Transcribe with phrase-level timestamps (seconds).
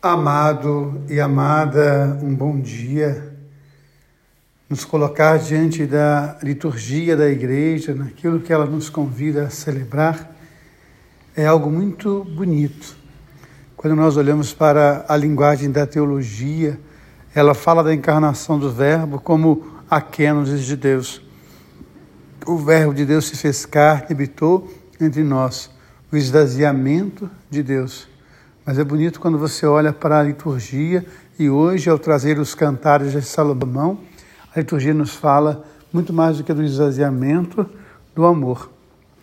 [0.00, 3.34] Amado e amada, um bom dia.
[4.70, 10.32] Nos colocar diante da liturgia da igreja, naquilo que ela nos convida a celebrar,
[11.36, 12.96] é algo muito bonito.
[13.76, 16.78] Quando nós olhamos para a linguagem da teologia,
[17.34, 21.20] ela fala da encarnação do Verbo como a de Deus.
[22.46, 25.68] O Verbo de Deus se fez carne e habitou entre nós,
[26.12, 28.06] o esvaziamento de Deus
[28.68, 31.02] mas é bonito quando você olha para a liturgia
[31.38, 33.98] e hoje, ao trazer os cantares de Salomão,
[34.54, 37.64] a liturgia nos fala muito mais do que do esvaziamento
[38.14, 38.70] do amor.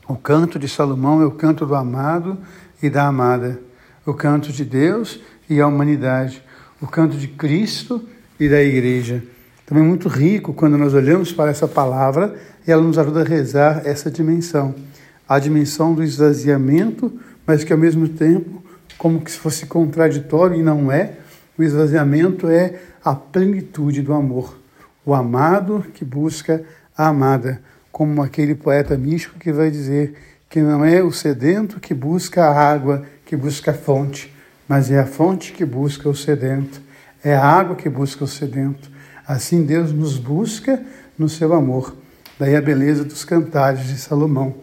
[0.07, 2.39] O canto de Salomão é o canto do amado
[2.81, 3.61] e da amada,
[4.03, 6.41] o canto de Deus e a humanidade,
[6.81, 8.03] o canto de Cristo
[8.39, 9.23] e da igreja.
[9.63, 12.35] Também é muito rico quando nós olhamos para essa palavra
[12.67, 14.73] e ela nos ajuda a rezar essa dimensão,
[15.29, 17.13] a dimensão do esvaziamento,
[17.45, 18.65] mas que ao mesmo tempo
[18.97, 21.13] como que se fosse contraditório e não é.
[21.57, 24.57] O esvaziamento é a plenitude do amor.
[25.05, 26.63] O amado que busca
[26.97, 27.61] a amada,
[27.91, 30.15] como aquele poeta místico que vai dizer
[30.49, 34.33] que não é o sedento que busca a água, que busca a fonte,
[34.67, 36.81] mas é a fonte que busca o sedento,
[37.23, 38.89] é a água que busca o sedento.
[39.27, 40.81] Assim Deus nos busca
[41.17, 41.95] no seu amor.
[42.39, 44.55] Daí a beleza dos cantares de Salomão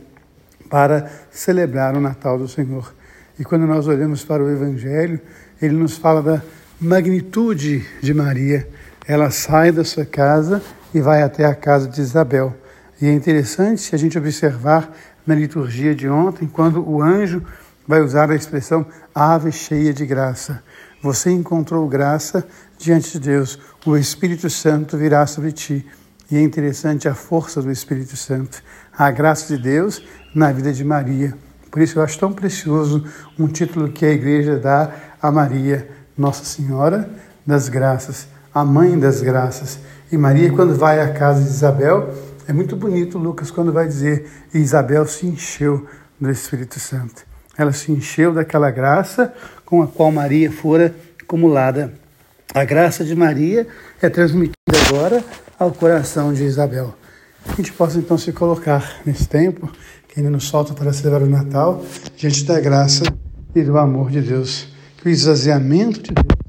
[0.68, 2.94] para celebrar o Natal do Senhor.
[3.38, 5.20] E quando nós olhamos para o Evangelho,
[5.60, 6.42] ele nos fala da
[6.80, 8.68] magnitude de Maria.
[9.06, 10.62] Ela sai da sua casa
[10.94, 12.54] e vai até a casa de Isabel.
[13.00, 14.92] E é interessante a gente observar
[15.26, 17.42] na liturgia de ontem, quando o anjo
[17.86, 20.62] vai usar a expressão ave cheia de graça.
[21.02, 22.46] Você encontrou graça
[22.78, 25.86] diante de Deus, o Espírito Santo virá sobre ti.
[26.30, 28.62] E é interessante a força do Espírito Santo,
[28.96, 30.02] a graça de Deus
[30.34, 31.34] na vida de Maria.
[31.72, 33.02] Por isso eu acho tão precioso
[33.38, 34.92] um título que a igreja dá
[35.22, 37.08] a Maria, Nossa Senhora
[37.46, 39.78] das Graças, a Mãe das Graças.
[40.12, 42.12] E Maria, quando vai à casa de Isabel,
[42.46, 45.86] é muito bonito Lucas quando vai dizer: Isabel se encheu
[46.20, 47.22] do Espírito Santo.
[47.56, 49.32] Ela se encheu daquela graça
[49.64, 51.94] com a qual Maria fora acumulada.
[52.54, 53.66] A graça de Maria
[54.02, 55.24] é transmitida agora
[55.58, 56.94] ao coração de Isabel.
[57.46, 59.70] A gente possa então se colocar nesse tempo
[60.08, 61.82] que ainda nos falta para celebrar o Natal,
[62.16, 63.04] diante da graça
[63.54, 64.68] e do amor de Deus.
[64.98, 66.41] Que o esvaziamento de Deus